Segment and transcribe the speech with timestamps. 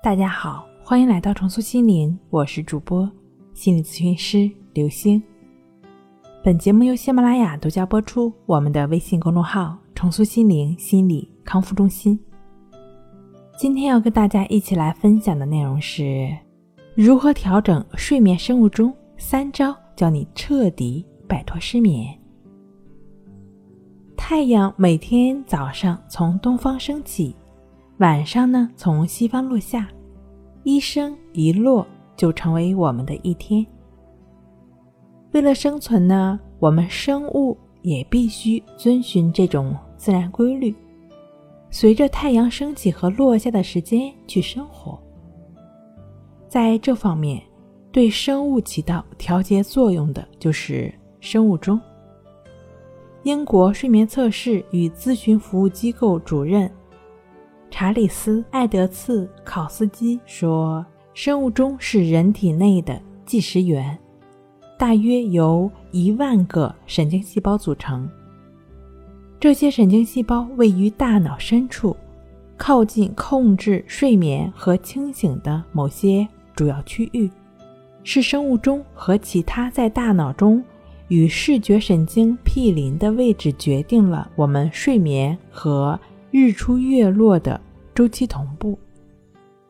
[0.00, 3.10] 大家好，欢迎来到重塑心灵，我是主播
[3.52, 5.20] 心理咨询师刘星。
[6.40, 8.32] 本节目由喜马拉雅独家播出。
[8.46, 12.18] 我们的微信公众号“重塑心灵心理康复中心”。
[13.58, 16.30] 今天要跟大家一起来分享的内容是
[16.94, 22.16] 如何调整睡眠生物钟三招，教你彻底摆脱失眠。
[24.16, 27.34] 太阳每天早上从东方升起，
[27.98, 29.88] 晚上呢从西方落下。
[30.64, 33.64] 一升一落就成为我们的一天。
[35.32, 40.74] 为了生存呢，我们生物也必须遵循这种自然规律，
[41.70, 45.00] 随着太阳升起和落下的时间去生活。
[46.48, 47.42] 在这方面，
[47.90, 51.80] 对生物起到调节作用的就是生物钟。
[53.22, 56.70] 英国睡眠测试与咨询服务机构主任。
[57.70, 60.84] 查理斯·艾德茨·考斯基说
[61.14, 63.96] ：“生物钟是人体内的计时员，
[64.78, 68.08] 大约由一万个神经细胞组成。
[69.38, 71.96] 这些神经细胞位于大脑深处，
[72.56, 76.26] 靠近控制睡眠和清醒的某些
[76.56, 77.30] 主要区域，
[78.02, 80.64] 是生物钟和其他在大脑中
[81.06, 85.96] 与视觉神经毗邻的位置决定了我们睡眠和。”
[86.30, 87.58] 日出月落的
[87.98, 88.78] 周期同步。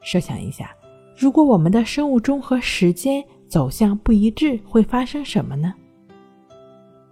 [0.00, 0.74] 设想一下，
[1.14, 5.74] 如果我们的生物钟和时间走向不一致，会发生什么呢？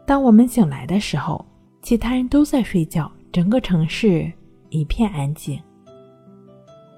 [0.06, 1.44] 当我们醒来的时候，
[1.82, 4.32] 其他人都在睡觉，整个城市
[4.70, 5.60] 一片安静。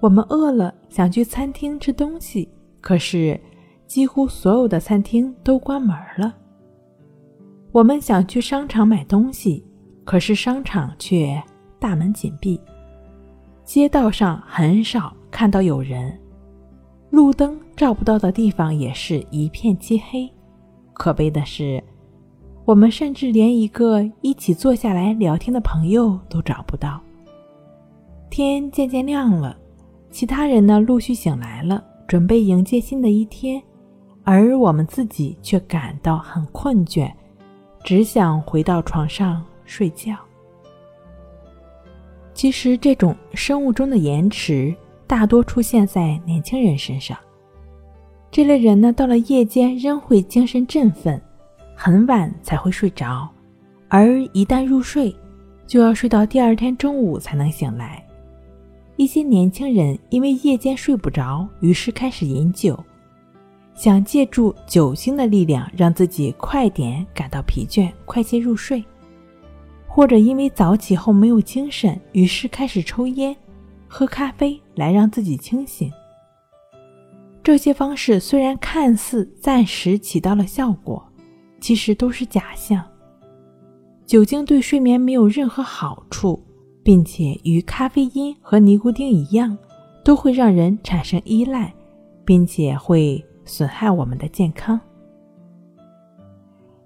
[0.01, 2.48] 我们饿了，想去餐厅吃东西，
[2.81, 3.41] 可是
[3.85, 6.33] 几乎所有的餐厅都关门了。
[7.73, 9.67] 我们想去商场买东西，
[10.05, 11.42] 可是商场却……
[11.81, 12.59] 大门紧闭，
[13.65, 16.17] 街道上很少看到有人，
[17.11, 20.31] 路灯照不到的地方也是一片漆黑。
[20.93, 21.83] 可悲的是，
[22.67, 27.01] 我们甚至连一个一起坐下来聊天的朋友都找不到。
[28.30, 29.57] 天渐渐亮了，
[30.11, 33.61] 其他人呢陆续醒来了，准备迎接新的一天，
[34.24, 37.11] 而我们自己却感到很困倦，
[37.83, 40.14] 只想回到床上睡觉。
[42.34, 44.74] 其实，这种生物钟的延迟
[45.06, 47.17] 大多出现在年轻人身上。
[48.30, 51.20] 这类人呢，到了夜间仍会精神振奋，
[51.77, 53.28] 很晚才会睡着，
[53.89, 55.14] 而一旦入睡，
[55.64, 58.05] 就要睡到第二天中午才能醒来。
[58.96, 62.77] 一些年轻人因为夜间睡不着，于是开始饮酒，
[63.74, 68.84] 想借助酒精的力量让自己快点感到疲倦，快些入睡。
[69.94, 73.34] 或者因为早起后没有精神，于是开始抽烟、
[73.86, 75.88] 喝咖啡来让自己清醒。
[77.44, 81.00] 这些方式虽然看似暂时起到了效果，
[81.60, 82.84] 其实都是假象。
[84.05, 86.42] 酒精对睡眠没有任何好处，
[86.82, 89.56] 并且与咖啡因和尼古丁一样，
[90.02, 91.72] 都会让人产生依赖，
[92.24, 94.80] 并且会损害我们的健康。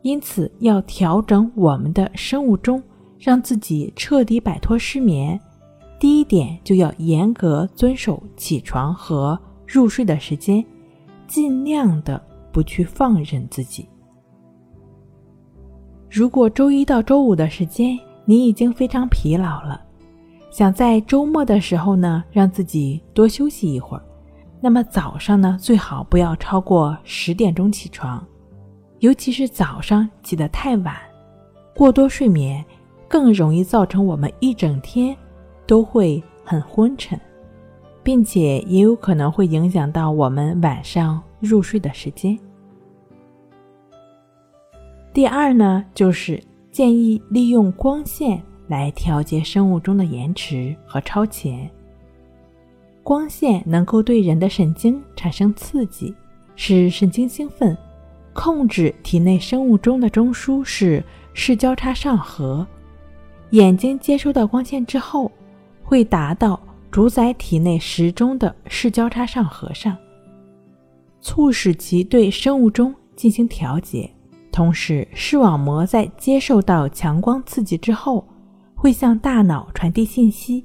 [0.02, 2.82] 因此，要调整我们的生物钟。
[3.18, 5.38] 让自己彻底摆脱失眠，
[5.98, 10.64] 第一点就要严格遵守起床和入睡的时间，
[11.26, 13.88] 尽量的不去放任自己。
[16.08, 19.82] 如果周一到周五的时间你已经非常疲劳了，
[20.50, 24.02] 想在周末的时候呢让自己多休息一会儿，
[24.60, 28.24] 那么早上呢最好不要超过十点钟起床，
[29.00, 30.96] 尤其是早上起得太晚，
[31.74, 32.64] 过多睡眠。
[33.08, 35.16] 更容易造成我们一整天
[35.66, 37.18] 都会很昏沉，
[38.02, 42.38] 并且也有可能会影响到我们晚上入睡的时间。
[45.12, 51.68] 第二呢，就是建议利用光线来调节生物钟的延迟和超前。
[53.02, 56.14] 光线能够对人的神经产生刺激，
[56.54, 57.76] 使神经兴奋。
[58.34, 61.02] 控制体内生物钟的中枢是
[61.32, 62.64] 视交叉上核。
[63.50, 65.30] 眼睛接收到光线之后，
[65.82, 66.60] 会达到
[66.90, 69.96] 主宰体内时钟的视交叉上核上，
[71.22, 74.10] 促使其对生物钟进行调节。
[74.52, 78.22] 同时，视网膜在接受到强光刺激之后，
[78.74, 80.62] 会向大脑传递信息，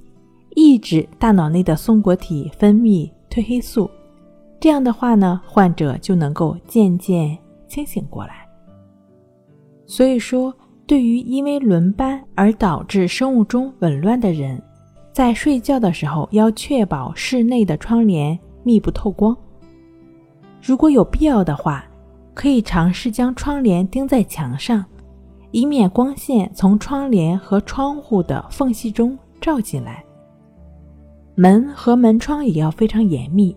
[0.56, 3.90] 抑制大脑内的松果体分泌褪黑素。
[4.60, 8.46] 这样的话呢，患者就能够渐渐清醒过来。
[9.86, 10.54] 所以说。
[10.86, 14.62] 对于因为轮班而导致生物钟紊乱的人，
[15.12, 19.36] 在睡觉的时候要确保室内的窗帘密不透光。
[20.62, 21.86] 如果有必要的话，
[22.34, 24.84] 可以尝试将窗帘钉在墙上，
[25.52, 30.04] 以免光线从窗帘和窗户的缝隙中照进来。
[31.36, 33.56] 门和门窗也要非常严密，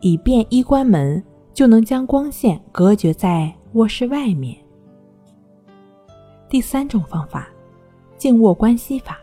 [0.00, 1.22] 以便一关门
[1.52, 4.56] 就能将光线隔绝在卧室外面。
[6.52, 7.48] 第三种方法，
[8.18, 9.18] 静卧关系法。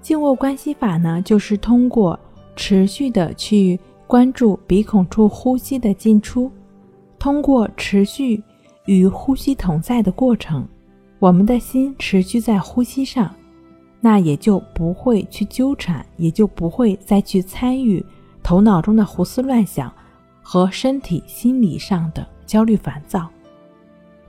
[0.00, 2.16] 静卧关系法呢，就是通过
[2.54, 3.76] 持续的去
[4.06, 6.48] 关注鼻孔处呼吸的进出，
[7.18, 8.40] 通过持续
[8.84, 10.64] 与呼吸同在的过程，
[11.18, 13.34] 我们的心持续在呼吸上，
[14.00, 18.06] 那也就不会去纠缠，也就不会再去参与
[18.40, 19.92] 头脑中的胡思乱想
[20.40, 23.28] 和身体心理上的焦虑烦躁。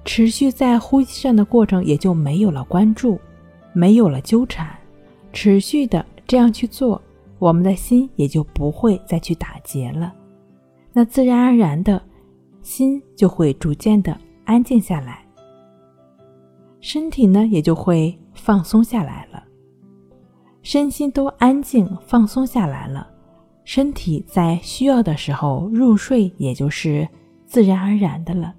[0.03, 3.19] 持续在呼吸上的过程也就没有了关注，
[3.73, 4.67] 没有了纠缠。
[5.33, 7.01] 持续的这样去做，
[7.39, 10.13] 我们的心也就不会再去打结了，
[10.91, 12.01] 那自然而然的，
[12.61, 15.25] 心就会逐渐的安静下来，
[16.81, 19.43] 身体呢也就会放松下来了，
[20.61, 23.07] 身心都安静放松下来了，
[23.63, 27.07] 身体在需要的时候入睡，也就是
[27.45, 28.53] 自然而然的了。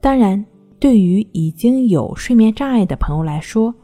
[0.00, 0.44] 当然，
[0.78, 3.74] 对于已经有睡眠障碍的朋友来说，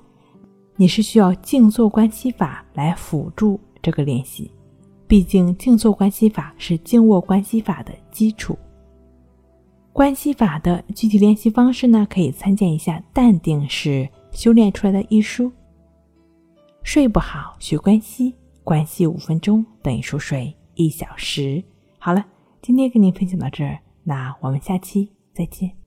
[0.76, 4.50] 你是需要静坐关系法来辅助这个练习，
[5.08, 8.56] 毕竟静坐关系法是静卧关系法的基础。
[9.92, 15.50] 关系法的具体练习方式呢，可以参见一下《淡定是修炼出来的》一书。
[16.82, 21.62] 睡不好学关系，关系五分钟等于熟睡一小时。
[21.98, 22.24] 好了，
[22.60, 25.83] 今天跟您分享到这儿，那我们下期再见。